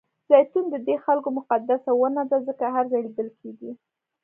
زیتون 0.29 0.65
ددې 0.73 0.95
خلکو 1.05 1.29
مقدسه 1.39 1.89
ونه 1.95 2.23
ده 2.31 2.37
ځکه 2.47 2.65
هر 2.75 2.85
ځای 2.91 3.01
لیدل 3.05 3.29
کېږي. 3.39 3.71